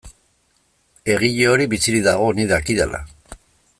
[1.15, 3.03] Egile hori bizirik dago, nik dakidala.